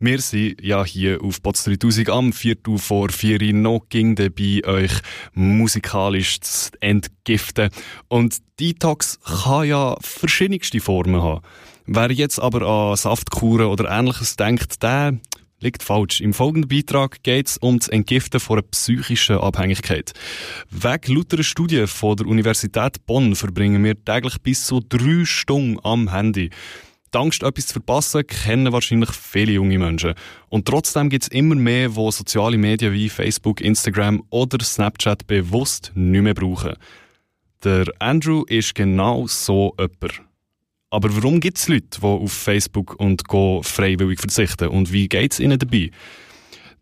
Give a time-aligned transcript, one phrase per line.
[0.00, 4.92] Wir sind ja hier auf Bots 3000 am Viertel vor vier noch ging dabei, euch
[5.34, 7.70] musikalisch zu entgiften.
[8.06, 11.42] Und Detox kann ja verschiedenste Formen haben.
[11.86, 15.18] Wer jetzt aber an Saftkuren oder ähnliches denkt, der
[15.58, 16.20] liegt falsch.
[16.20, 20.12] Im folgenden Beitrag geht es um das Entgiften von einer psychischen Abhängigkeit.
[20.70, 26.12] Wegen lauter Studien von der Universität Bonn verbringen wir täglich bis zu drei Stunden am
[26.12, 26.50] Handy.
[27.14, 30.14] Die Angst, etwas zu verpassen, kennen wahrscheinlich viele junge Menschen.
[30.50, 35.92] Und trotzdem gibt es immer mehr, wo soziale Medien wie Facebook, Instagram oder Snapchat bewusst
[35.94, 36.74] nicht mehr brauchen.
[37.64, 40.22] Der Andrew ist genau so jemand.
[40.90, 44.68] Aber warum gibt es Leute, die auf Facebook und Go freiwillig verzichten?
[44.68, 45.90] Und wie geht es ihnen dabei?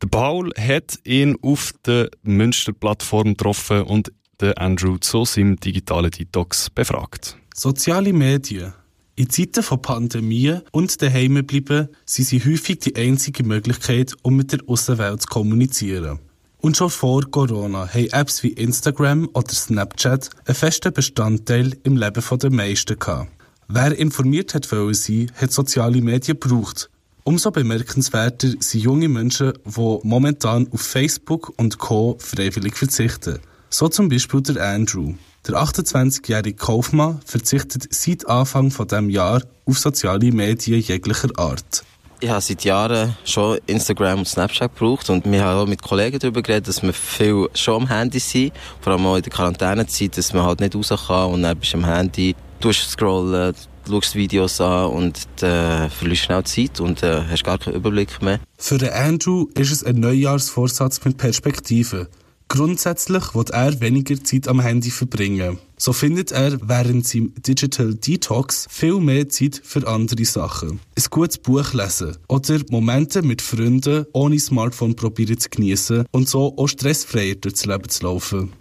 [0.02, 6.68] Der Paul hat ihn auf der Münster-Plattform getroffen und den Andrew zu seinem digitalen Detox
[6.68, 7.36] befragt.
[7.54, 8.74] Soziale Medien
[9.16, 14.52] in Zeiten von Pandemie und daheim bleiben, sind sie häufig die einzige Möglichkeit, um mit
[14.52, 16.18] der Außenwelt zu kommunizieren.
[16.58, 22.22] Und schon vor Corona haben Apps wie Instagram oder Snapchat einen festen Bestandteil im Leben
[22.38, 23.30] der meisten gehabt.
[23.68, 26.90] Wer informiert hat sein, hat soziale Medien gebraucht.
[27.24, 32.16] Umso bemerkenswerter sind junge Menschen, die momentan auf Facebook und Co.
[32.20, 33.38] freiwillig verzichten.
[33.70, 35.14] So zum Beispiel der Andrew.
[35.46, 41.84] Der 28-jährige Kaufmann verzichtet seit Anfang von dem Jahr auf soziale Medien jeglicher Art.
[42.18, 46.18] Ich habe seit Jahren schon Instagram und Snapchat gebraucht und wir haben auch mit Kollegen
[46.18, 50.16] darüber geredet, dass wir viel schon am Handy sind, vor allem auch in der Quarantänezeit,
[50.18, 53.54] dass man halt nicht raus kann und dann bist du am Handy, durchscrollen,
[53.88, 58.40] schaust Videos an und äh, verlierst schnell Zeit und äh, hast gar keinen Überblick mehr.
[58.58, 62.08] Für den Andrew ist es ein Neujahrsvorsatz mit Perspektive.
[62.48, 65.58] Grundsätzlich wird er weniger Zeit am Handy verbringen.
[65.76, 70.78] So findet er während seinem Digital Detox viel mehr Zeit für andere Sachen.
[70.96, 76.56] Ein gutes Buch lesen oder Momente mit Freunden ohne Smartphone probieren zu genießen und so
[76.56, 78.52] auch stressfreier durchs Leben zu laufen.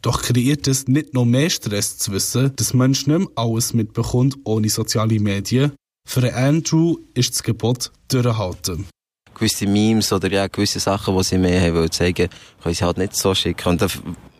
[0.00, 4.36] Doch kreiert es nicht noch mehr Stress zu wissen, dass Mensch nicht mehr alles mitbekommt
[4.44, 5.72] ohne soziale Medien.
[6.08, 8.86] Für Andrew ist das Gebot durchhalten
[9.34, 12.28] gewisse Memes oder ja, gewisse Sachen, die sie mir haben wollen zeigen,
[12.62, 13.68] können sie halt nicht so schicken.
[13.68, 13.80] Und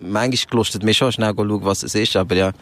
[0.01, 2.53] manchmal gelustet mir schon schnell schauen, was es ist, aber ja,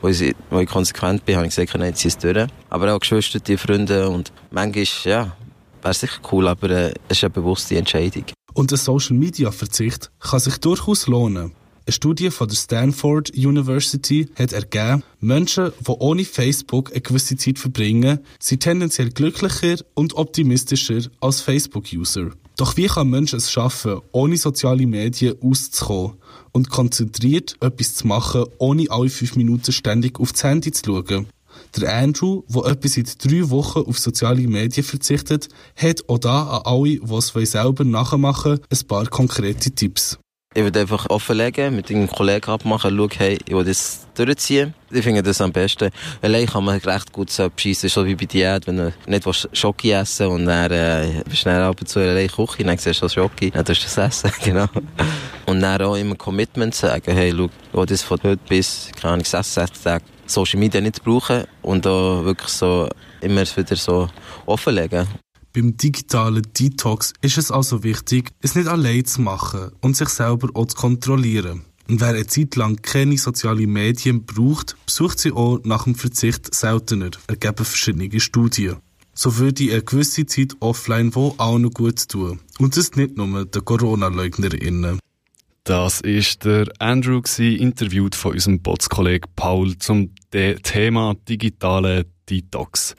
[0.00, 2.46] wo ich, wo ich konsequent bin, habe ich gesagt, nein, zieh es durch.
[2.70, 5.36] Aber auch Geschwister, die Freunde und manchmal, ja,
[5.82, 8.24] wäre sicher cool, aber äh, es ist eine bewusste Entscheidung.
[8.54, 11.52] Und der Social Media Verzicht kann sich durchaus lohnen.
[11.84, 17.58] Eine Studie von der Stanford University hat ergeben, Menschen, die ohne Facebook eine gewisse Zeit
[17.58, 22.30] verbringen, sind tendenziell glücklicher und optimistischer als Facebook-User.
[22.56, 26.18] Doch wie kann Menschen es schaffen, ohne soziale Medien auszukommen
[26.52, 31.26] und konzentriert etwas zu machen, ohne alle fünf Minuten ständig aufs Handy zu schauen?
[31.76, 36.62] Der Andrew, der etwa seit drei Wochen auf soziale Medien verzichtet, hat auch da an
[36.64, 40.18] alle, die es selber nachmachen wollen, ein paar konkrete Tipps.
[40.54, 44.74] Ich würde einfach offenlegen, mit einem Kollegen abmachen, schauen, hey, ich will das durchziehen.
[44.90, 45.90] Ich finde das am besten.
[46.20, 49.92] Allein kann man recht gut so abschiessen, so wie bei Diät, wenn du nicht Schoki
[49.92, 53.06] essen und dann äh, bist du dann ab und zu allein Küche, dann siehst du
[53.06, 54.66] das Schoki, dann tust du das essen, genau.
[55.46, 59.14] Und dann auch immer Commitment sagen, hey, schau, ich will das von heute bis, keine
[59.14, 62.88] Ahnung, sechs, sechs Tage Social Media nicht brauchen und da wirklich so
[63.20, 64.08] immer wieder so
[64.46, 65.06] offenlegen.
[65.54, 70.48] Beim digitalen Detox ist es also wichtig, es nicht allein zu machen und sich selber
[70.54, 71.62] auch zu kontrollieren.
[71.88, 76.54] Und wer eine Zeit lang keine sozialen Medien braucht, besucht sie auch nach dem Verzicht
[76.54, 78.76] seltener, ergeben verschiedene Studien.
[79.12, 82.40] So würde eine gewisse Zeit offline wo auch noch gut tun.
[82.58, 85.00] Und das nicht nur den Corona-LeugnerInnen.
[85.64, 92.96] Das ist der Andrew, interviewt von unserem Botskollegen Paul zum Thema digitale Detox.